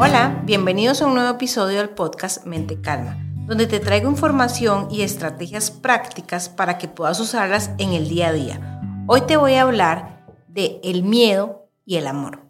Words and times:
Hola, 0.00 0.42
bienvenidos 0.44 1.00
a 1.00 1.06
un 1.06 1.14
nuevo 1.14 1.30
episodio 1.30 1.78
del 1.78 1.90
podcast 1.90 2.44
Mente 2.46 2.80
Calma, 2.80 3.16
donde 3.46 3.68
te 3.68 3.78
traigo 3.78 4.10
información 4.10 4.88
y 4.90 5.02
estrategias 5.02 5.70
prácticas 5.70 6.48
para 6.48 6.78
que 6.78 6.88
puedas 6.88 7.20
usarlas 7.20 7.70
en 7.78 7.92
el 7.92 8.08
día 8.08 8.28
a 8.28 8.32
día. 8.32 8.80
Hoy 9.06 9.20
te 9.20 9.36
voy 9.36 9.54
a 9.54 9.62
hablar 9.62 10.26
de 10.48 10.80
el 10.82 11.04
miedo 11.04 11.70
y 11.86 11.94
el 11.94 12.08
amor. 12.08 12.42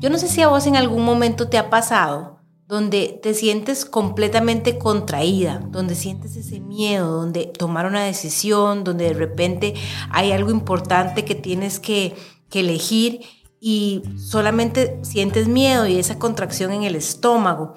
Yo 0.00 0.10
no 0.10 0.18
sé 0.18 0.26
si 0.26 0.42
a 0.42 0.48
vos 0.48 0.66
en 0.66 0.74
algún 0.74 1.04
momento 1.04 1.48
te 1.48 1.58
ha 1.58 1.70
pasado 1.70 2.40
donde 2.66 3.20
te 3.22 3.34
sientes 3.34 3.84
completamente 3.84 4.78
contraída, 4.78 5.62
donde 5.68 5.94
sientes 5.94 6.34
ese 6.34 6.58
miedo, 6.58 7.08
donde 7.08 7.46
tomar 7.46 7.86
una 7.86 8.02
decisión, 8.02 8.82
donde 8.82 9.04
de 9.04 9.14
repente 9.14 9.74
hay 10.10 10.32
algo 10.32 10.50
importante 10.50 11.24
que 11.24 11.36
tienes 11.36 11.78
que, 11.78 12.16
que 12.50 12.60
elegir 12.60 13.20
y 13.64 14.02
solamente 14.18 14.98
sientes 15.02 15.46
miedo 15.46 15.86
y 15.86 15.96
esa 15.96 16.18
contracción 16.18 16.72
en 16.72 16.82
el 16.82 16.96
estómago. 16.96 17.74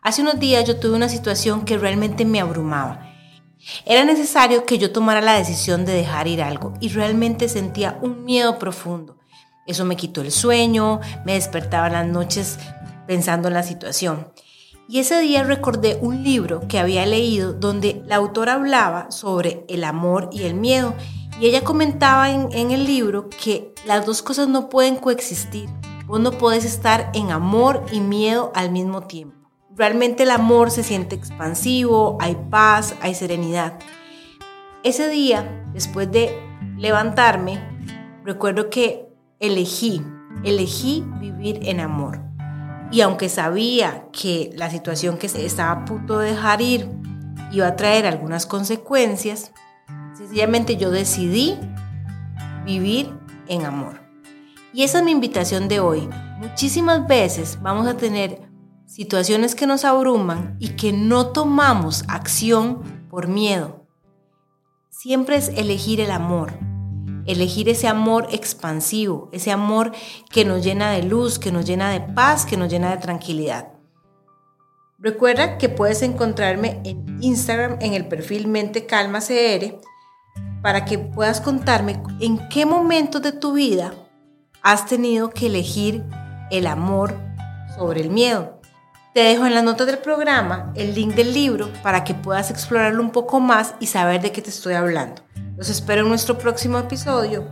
Hace 0.00 0.22
unos 0.22 0.38
días 0.38 0.64
yo 0.64 0.78
tuve 0.78 0.94
una 0.94 1.08
situación 1.08 1.64
que 1.64 1.76
realmente 1.76 2.24
me 2.24 2.40
abrumaba. 2.40 3.10
Era 3.86 4.04
necesario 4.04 4.64
que 4.64 4.78
yo 4.78 4.92
tomara 4.92 5.20
la 5.20 5.34
decisión 5.34 5.84
de 5.84 5.94
dejar 5.94 6.28
ir 6.28 6.40
algo 6.40 6.74
y 6.78 6.90
realmente 6.90 7.48
sentía 7.48 7.98
un 8.02 8.24
miedo 8.24 8.60
profundo. 8.60 9.18
Eso 9.66 9.84
me 9.84 9.96
quitó 9.96 10.20
el 10.20 10.30
sueño, 10.30 11.00
me 11.24 11.34
despertaba 11.34 11.90
las 11.90 12.06
noches 12.06 12.60
pensando 13.08 13.48
en 13.48 13.54
la 13.54 13.64
situación. 13.64 14.28
Y 14.88 15.00
ese 15.00 15.18
día 15.18 15.42
recordé 15.42 15.98
un 16.02 16.22
libro 16.22 16.68
que 16.68 16.78
había 16.78 17.04
leído 17.04 17.52
donde 17.52 18.00
la 18.06 18.16
autora 18.16 18.52
hablaba 18.52 19.10
sobre 19.10 19.64
el 19.68 19.82
amor 19.82 20.30
y 20.30 20.44
el 20.44 20.54
miedo 20.54 20.94
y 21.40 21.46
ella 21.46 21.64
comentaba 21.64 22.30
en, 22.30 22.70
el 22.70 22.84
libro 22.84 23.28
que 23.28 23.74
las 23.86 24.06
dos 24.06 24.22
cosas 24.22 24.48
no 24.48 24.68
pueden 24.68 24.96
coexistir. 24.96 25.68
Vos 26.06 26.20
no 26.20 26.32
puedes 26.32 26.64
estar 26.64 27.10
en 27.14 27.30
amor 27.30 27.84
y 27.90 28.00
miedo 28.00 28.52
al 28.54 28.70
mismo 28.70 29.02
tiempo. 29.02 29.36
Realmente 29.74 30.22
el 30.22 30.30
amor 30.30 30.70
se 30.70 30.84
siente 30.84 31.16
expansivo, 31.16 32.16
hay 32.20 32.36
paz, 32.50 32.94
hay 33.00 33.14
serenidad. 33.14 33.78
Ese 34.84 35.08
día, 35.08 35.66
después 35.72 36.12
de 36.12 36.38
levantarme, 36.76 37.58
recuerdo 38.22 38.70
que 38.70 39.08
elegí, 39.40 40.02
elegí 40.44 41.04
vivir 41.18 41.60
en 41.62 41.80
amor. 41.80 42.20
Y 42.92 43.00
aunque 43.00 43.28
sabía 43.28 44.06
que 44.12 44.50
la 44.54 44.70
situación 44.70 45.18
que 45.18 45.26
estaba 45.26 45.72
a 45.72 45.84
punto 45.84 46.18
de 46.18 46.30
dejar 46.30 46.62
ir 46.62 46.88
iba 47.50 47.66
a 47.66 47.76
traer 47.76 48.06
algunas 48.06 48.46
consecuencias, 48.46 49.52
Sencillamente 50.16 50.76
yo 50.76 50.90
decidí 50.90 51.58
vivir 52.64 53.12
en 53.48 53.66
amor. 53.66 54.00
Y 54.72 54.84
esa 54.84 54.98
es 54.98 55.04
mi 55.04 55.10
invitación 55.10 55.66
de 55.68 55.80
hoy. 55.80 56.08
Muchísimas 56.38 57.06
veces 57.06 57.58
vamos 57.60 57.86
a 57.86 57.96
tener 57.96 58.40
situaciones 58.86 59.54
que 59.54 59.66
nos 59.66 59.84
abruman 59.84 60.56
y 60.60 60.70
que 60.70 60.92
no 60.92 61.28
tomamos 61.28 62.04
acción 62.06 63.06
por 63.10 63.26
miedo. 63.26 63.86
Siempre 64.88 65.36
es 65.36 65.48
elegir 65.48 66.00
el 66.00 66.12
amor, 66.12 66.52
elegir 67.26 67.68
ese 67.68 67.88
amor 67.88 68.28
expansivo, 68.30 69.28
ese 69.32 69.50
amor 69.50 69.92
que 70.30 70.44
nos 70.44 70.64
llena 70.64 70.92
de 70.92 71.02
luz, 71.02 71.40
que 71.40 71.50
nos 71.50 71.64
llena 71.64 71.90
de 71.90 72.00
paz, 72.00 72.46
que 72.46 72.56
nos 72.56 72.70
llena 72.70 72.90
de 72.90 72.98
tranquilidad. 72.98 73.72
Recuerda 74.98 75.58
que 75.58 75.68
puedes 75.68 76.02
encontrarme 76.02 76.80
en 76.84 77.18
Instagram 77.20 77.78
en 77.80 77.94
el 77.94 78.06
perfil 78.06 78.46
Mente 78.46 78.86
Calma 78.86 79.20
CR 79.20 79.80
para 80.64 80.86
que 80.86 80.98
puedas 80.98 81.42
contarme 81.42 82.02
en 82.20 82.48
qué 82.48 82.64
momentos 82.64 83.20
de 83.20 83.32
tu 83.32 83.52
vida 83.52 83.92
has 84.62 84.86
tenido 84.86 85.28
que 85.28 85.48
elegir 85.48 86.02
el 86.50 86.66
amor 86.66 87.14
sobre 87.76 88.00
el 88.00 88.08
miedo. 88.08 88.62
Te 89.12 89.20
dejo 89.20 89.44
en 89.44 89.52
las 89.52 89.62
notas 89.62 89.86
del 89.86 89.98
programa 89.98 90.72
el 90.74 90.94
link 90.94 91.14
del 91.14 91.34
libro 91.34 91.68
para 91.82 92.02
que 92.02 92.14
puedas 92.14 92.50
explorarlo 92.50 93.02
un 93.02 93.10
poco 93.10 93.40
más 93.40 93.74
y 93.78 93.88
saber 93.88 94.22
de 94.22 94.32
qué 94.32 94.40
te 94.40 94.48
estoy 94.48 94.72
hablando. 94.72 95.20
Los 95.58 95.68
espero 95.68 96.00
en 96.00 96.08
nuestro 96.08 96.38
próximo 96.38 96.78
episodio. 96.78 97.46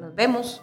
Nos 0.00 0.14
vemos. 0.14 0.62